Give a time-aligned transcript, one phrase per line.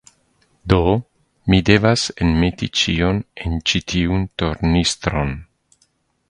[0.71, 0.77] Do,
[1.53, 5.37] mi devas enmeti ĉion en ĉi tiun tornistron.